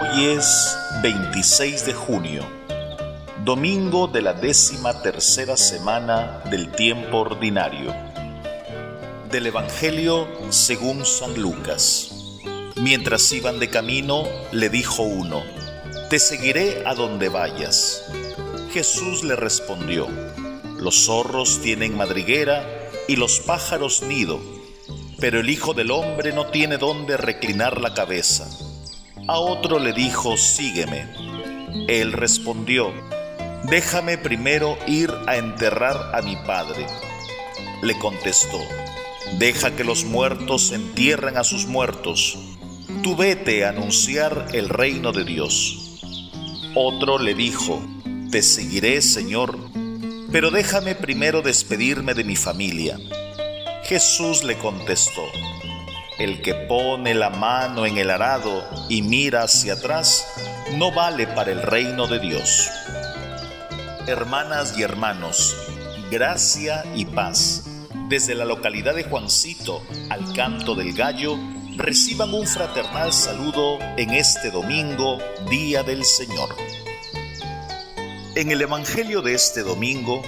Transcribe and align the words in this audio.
Hoy 0.00 0.26
es 0.26 0.78
26 1.02 1.86
de 1.86 1.92
junio, 1.92 2.46
domingo 3.44 4.06
de 4.06 4.22
la 4.22 4.32
décima 4.32 5.02
tercera 5.02 5.56
semana 5.56 6.40
del 6.50 6.70
tiempo 6.70 7.18
ordinario. 7.18 7.92
Del 9.28 9.46
Evangelio 9.46 10.28
según 10.50 11.04
San 11.04 11.40
Lucas. 11.40 12.12
Mientras 12.76 13.32
iban 13.32 13.58
de 13.58 13.70
camino, 13.70 14.22
le 14.52 14.68
dijo 14.68 15.02
uno, 15.02 15.42
Te 16.08 16.20
seguiré 16.20 16.84
a 16.86 16.94
donde 16.94 17.28
vayas. 17.28 18.04
Jesús 18.72 19.24
le 19.24 19.34
respondió, 19.34 20.06
Los 20.76 21.06
zorros 21.06 21.60
tienen 21.60 21.96
madriguera 21.96 22.64
y 23.08 23.16
los 23.16 23.40
pájaros 23.40 24.02
nido, 24.02 24.38
pero 25.18 25.40
el 25.40 25.50
Hijo 25.50 25.74
del 25.74 25.90
Hombre 25.90 26.32
no 26.32 26.46
tiene 26.46 26.78
dónde 26.78 27.16
reclinar 27.16 27.80
la 27.80 27.94
cabeza. 27.94 28.48
A 29.28 29.38
otro 29.40 29.78
le 29.78 29.92
dijo, 29.92 30.38
sígueme. 30.38 31.06
Él 31.86 32.14
respondió, 32.14 32.94
déjame 33.64 34.16
primero 34.16 34.78
ir 34.86 35.12
a 35.26 35.36
enterrar 35.36 36.16
a 36.16 36.22
mi 36.22 36.34
padre. 36.46 36.86
Le 37.82 37.98
contestó, 37.98 38.58
deja 39.38 39.76
que 39.76 39.84
los 39.84 40.04
muertos 40.04 40.72
entierren 40.72 41.36
a 41.36 41.44
sus 41.44 41.66
muertos. 41.66 42.38
Tú 43.02 43.16
vete 43.16 43.66
a 43.66 43.68
anunciar 43.68 44.46
el 44.54 44.70
reino 44.70 45.12
de 45.12 45.24
Dios. 45.24 46.00
Otro 46.74 47.18
le 47.18 47.34
dijo, 47.34 47.82
te 48.30 48.40
seguiré, 48.40 49.02
Señor, 49.02 49.58
pero 50.32 50.50
déjame 50.50 50.94
primero 50.94 51.42
despedirme 51.42 52.14
de 52.14 52.24
mi 52.24 52.34
familia. 52.34 52.98
Jesús 53.84 54.42
le 54.42 54.56
contestó, 54.56 55.22
el 56.18 56.42
que 56.42 56.54
pone 56.54 57.14
la 57.14 57.30
mano 57.30 57.86
en 57.86 57.96
el 57.96 58.10
arado 58.10 58.68
y 58.88 59.02
mira 59.02 59.42
hacia 59.42 59.74
atrás 59.74 60.26
no 60.76 60.92
vale 60.92 61.26
para 61.26 61.52
el 61.52 61.62
reino 61.62 62.06
de 62.06 62.18
Dios. 62.18 62.68
Hermanas 64.06 64.74
y 64.76 64.82
hermanos, 64.82 65.56
gracia 66.10 66.84
y 66.94 67.04
paz. 67.04 67.64
Desde 68.08 68.34
la 68.34 68.44
localidad 68.44 68.94
de 68.94 69.04
Juancito 69.04 69.82
al 70.10 70.32
canto 70.32 70.74
del 70.74 70.92
gallo, 70.94 71.36
reciban 71.76 72.34
un 72.34 72.46
fraternal 72.46 73.12
saludo 73.12 73.78
en 73.96 74.10
este 74.10 74.50
domingo, 74.50 75.18
Día 75.50 75.82
del 75.82 76.04
Señor. 76.04 76.48
En 78.34 78.50
el 78.50 78.60
Evangelio 78.62 79.22
de 79.22 79.34
este 79.34 79.62
domingo 79.62 80.22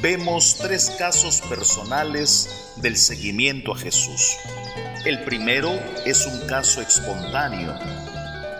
vemos 0.00 0.56
tres 0.58 0.90
casos 0.98 1.40
personales 1.42 2.72
del 2.76 2.96
seguimiento 2.96 3.72
a 3.72 3.76
Jesús. 3.78 4.36
El 5.06 5.22
primero 5.22 5.70
es 6.04 6.26
un 6.26 6.48
caso 6.48 6.80
espontáneo. 6.80 7.72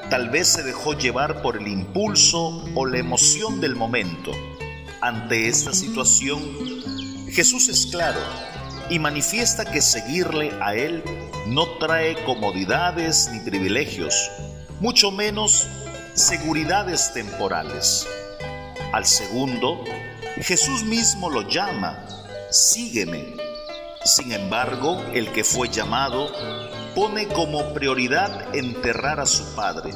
Tal 0.08 0.30
vez 0.30 0.47
se 0.47 0.62
dejó 0.62 0.92
llevar 0.92 1.42
por 1.42 1.56
el 1.56 1.66
impulso 1.66 2.64
o 2.77 2.86
la 2.86 2.98
emoción 2.98 3.61
del 3.61 3.75
momento. 3.75 4.30
Ante 5.00 5.48
esta 5.48 5.75
situación, 5.75 6.41
Jesús 7.33 7.69
es 7.69 7.86
claro 7.86 8.20
y 8.88 9.00
manifiesta 9.00 9.64
que 9.64 9.83
seguirle 9.83 10.53
a 10.62 10.77
Él 10.77 11.03
no 11.48 11.66
trae 11.78 12.14
comodidades 12.22 13.28
ni 13.33 13.41
privilegios, 13.41 14.31
mucho 14.78 15.10
menos 15.10 15.66
seguridades 16.14 17.12
temporales. 17.12 18.06
Al 18.92 19.05
segundo, 19.05 19.83
Jesús 20.36 20.84
mismo 20.84 21.28
lo 21.28 21.48
llama, 21.48 22.06
sígueme 22.53 23.45
sin 24.06 24.32
embargo, 24.32 25.02
el 25.12 25.32
que 25.32 25.42
fue 25.42 25.68
llamado 25.68 26.30
pone 26.94 27.26
como 27.28 27.74
prioridad 27.74 28.54
enterrar 28.54 29.20
a 29.20 29.26
su 29.26 29.44
padre. 29.54 29.92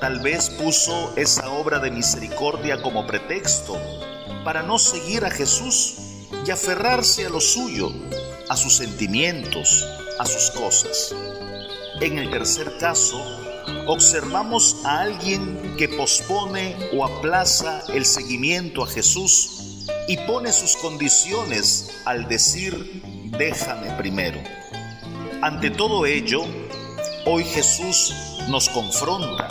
Tal 0.00 0.20
vez 0.20 0.50
puso 0.50 1.14
esa 1.16 1.50
obra 1.50 1.78
de 1.78 1.90
misericordia 1.90 2.82
como 2.82 3.06
pretexto 3.06 3.78
para 4.44 4.62
no 4.62 4.78
seguir 4.78 5.24
a 5.24 5.30
Jesús 5.30 5.94
y 6.46 6.50
aferrarse 6.50 7.26
a 7.26 7.30
lo 7.30 7.40
suyo, 7.40 7.90
a 8.48 8.56
sus 8.56 8.76
sentimientos, 8.76 9.86
a 10.18 10.26
sus 10.26 10.50
cosas. 10.50 11.14
En 12.00 12.18
el 12.18 12.30
tercer 12.30 12.76
caso, 12.78 13.24
observamos 13.86 14.76
a 14.84 15.00
alguien 15.00 15.76
que 15.78 15.88
pospone 15.88 16.76
o 16.94 17.04
aplaza 17.04 17.82
el 17.94 18.04
seguimiento 18.04 18.82
a 18.82 18.86
Jesús 18.86 19.86
y 20.08 20.16
pone 20.18 20.52
sus 20.52 20.76
condiciones 20.76 21.90
al 22.04 22.28
decir 22.28 23.11
déjame 23.38 23.90
primero. 23.96 24.40
Ante 25.40 25.70
todo 25.70 26.06
ello, 26.06 26.42
hoy 27.26 27.44
Jesús 27.44 28.14
nos 28.48 28.68
confronta 28.68 29.48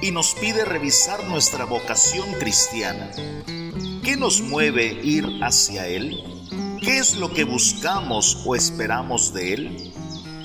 y 0.00 0.10
nos 0.10 0.34
pide 0.34 0.64
revisar 0.64 1.24
nuestra 1.24 1.64
vocación 1.64 2.32
cristiana. 2.34 3.10
¿Qué 4.04 4.16
nos 4.16 4.40
mueve 4.40 5.00
ir 5.02 5.26
hacia 5.42 5.86
Él? 5.86 6.22
¿Qué 6.80 6.98
es 6.98 7.16
lo 7.16 7.32
que 7.32 7.44
buscamos 7.44 8.42
o 8.46 8.54
esperamos 8.54 9.34
de 9.34 9.54
Él? 9.54 9.92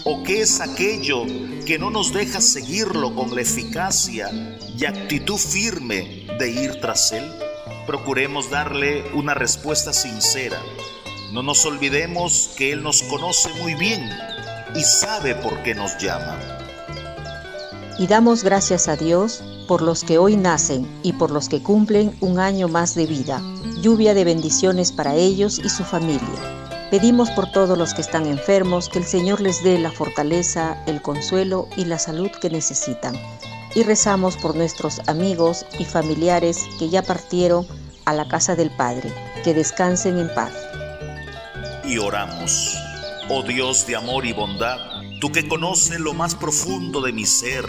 ¿O 0.06 0.24
qué 0.24 0.42
es 0.42 0.60
aquello 0.60 1.26
que 1.66 1.78
no 1.80 1.90
nos 1.90 2.12
deja 2.12 2.42
seguirlo 2.42 3.16
con 3.16 3.34
la 3.36 3.42
eficacia 3.42 4.30
y 4.78 4.86
actitud 4.86 5.38
firme 5.38 6.28
de 6.40 6.50
ir 6.50 6.82
tras 6.82 7.12
Él? 7.12 7.32
Procuremos 7.86 8.50
darle 8.50 9.04
una 9.14 9.34
respuesta 9.34 9.94
sincera 9.94 10.60
no 11.34 11.42
nos 11.42 11.66
olvidemos 11.66 12.52
que 12.56 12.74
Él 12.74 12.84
nos 12.84 13.02
conoce 13.02 13.50
muy 13.56 13.74
bien 13.74 14.08
y 14.76 14.82
sabe 14.84 15.34
por 15.34 15.64
qué 15.64 15.74
nos 15.74 15.98
llama. 15.98 16.38
Y 17.98 18.06
damos 18.06 18.44
gracias 18.44 18.88
a 18.88 18.96
Dios 18.96 19.44
por 19.68 19.82
los 19.82 20.04
que 20.04 20.20
hoy 20.20 20.38
nacen 20.38 20.88
y 21.02 21.14
por 21.14 21.32
los 21.32 21.50
que 21.50 21.64
cumplen 21.64 22.16
un 22.22 22.40
año 22.40 22.68
más 22.68 22.94
de 22.94 23.08
vida. 23.08 23.42
Lluvia 23.82 24.14
de 24.14 24.26
bendiciones 24.26 24.92
para 24.92 25.16
ellos 25.16 25.58
y 25.58 25.70
su 25.70 25.84
familia. 25.84 26.22
Pedimos 26.92 27.32
por 27.32 27.52
todos 27.52 27.80
los 27.80 27.96
que 27.96 28.02
están 28.02 28.28
enfermos 28.28 28.88
que 28.88 29.00
el 29.00 29.06
Señor 29.06 29.42
les 29.42 29.64
dé 29.64 29.80
la 29.80 29.92
fortaleza, 29.92 30.84
el 30.86 31.02
consuelo 31.02 31.68
y 31.76 31.86
la 31.86 31.98
salud 31.98 32.30
que 32.30 32.52
necesitan. 32.52 33.16
Y 33.74 33.82
rezamos 33.82 34.38
por 34.38 34.56
nuestros 34.56 35.02
amigos 35.08 35.66
y 35.80 35.86
familiares 35.86 36.60
que 36.78 36.90
ya 36.90 37.02
partieron 37.02 37.66
a 38.06 38.14
la 38.14 38.28
casa 38.28 38.56
del 38.56 38.70
Padre. 38.70 39.12
Que 39.44 39.56
descansen 39.56 40.20
en 40.20 40.32
paz 40.36 40.54
oramos. 41.98 42.76
Oh 43.30 43.44
Dios 43.44 43.88
de 43.88 43.96
amor 43.96 44.26
y 44.26 44.34
bondad, 44.34 44.80
tú 45.20 45.32
que 45.32 45.48
conoces 45.48 46.00
lo 46.00 46.14
más 46.14 46.36
profundo 46.36 47.02
de 47.02 47.14
mi 47.14 47.26
ser, 47.26 47.66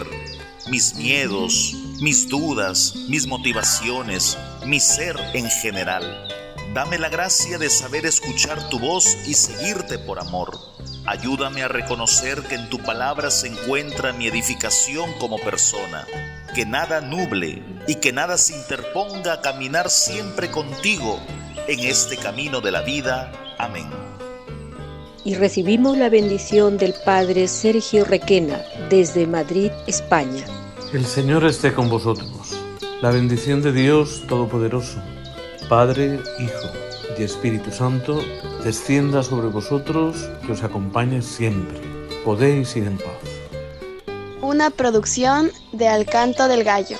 mis 0.69 0.95
miedos, 0.95 1.75
mis 2.01 2.27
dudas, 2.27 2.95
mis 3.07 3.27
motivaciones, 3.27 4.37
mi 4.65 4.79
ser 4.79 5.15
en 5.33 5.49
general. 5.49 6.27
Dame 6.73 6.97
la 6.97 7.07
gracia 7.07 7.57
de 7.57 7.69
saber 7.69 8.05
escuchar 8.05 8.67
tu 8.69 8.79
voz 8.79 9.17
y 9.25 9.33
seguirte 9.33 9.97
por 9.97 10.19
amor. 10.19 10.59
Ayúdame 11.05 11.63
a 11.63 11.69
reconocer 11.69 12.41
que 12.43 12.55
en 12.55 12.69
tu 12.69 12.79
palabra 12.79 13.31
se 13.31 13.47
encuentra 13.47 14.11
mi 14.11 14.27
edificación 14.27 15.13
como 15.19 15.37
persona, 15.37 16.05
que 16.53 16.65
nada 16.65 16.99
nuble 16.99 17.63
y 17.87 17.95
que 17.95 18.11
nada 18.11 18.37
se 18.37 18.57
interponga 18.57 19.33
a 19.33 19.41
caminar 19.41 19.89
siempre 19.89 20.51
contigo 20.51 21.19
en 21.67 21.79
este 21.79 22.17
camino 22.17 22.59
de 22.59 22.71
la 22.71 22.81
vida. 22.81 23.31
Amén 23.57 23.89
y 25.25 25.33
recibimos 25.33 25.97
la 25.97 26.07
bendición 26.07 26.77
del 26.77 26.93
Padre 27.03 27.47
Sergio 27.47 28.05
Requena 28.05 28.61
desde 28.89 29.25
Madrid, 29.25 29.71
España. 29.87 30.45
El 30.93 31.05
Señor 31.05 31.43
esté 31.45 31.73
con 31.73 31.89
vosotros. 31.89 32.55
La 33.01 33.09
bendición 33.09 33.61
de 33.63 33.73
Dios 33.73 34.23
Todopoderoso, 34.29 35.01
Padre, 35.67 36.19
Hijo 36.39 36.69
y 37.17 37.23
Espíritu 37.23 37.71
Santo, 37.71 38.21
descienda 38.63 39.23
sobre 39.23 39.47
vosotros 39.47 40.29
y 40.47 40.51
os 40.51 40.63
acompañe 40.63 41.23
siempre. 41.23 41.81
Podéis 42.23 42.75
ir 42.75 42.85
en 42.85 42.97
paz. 42.97 43.07
Una 44.41 44.69
producción 44.69 45.49
de 45.71 45.87
Alcanto 45.87 46.47
del 46.47 46.63
Gallo. 46.63 46.97